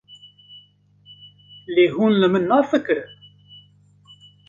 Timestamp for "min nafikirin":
2.33-3.11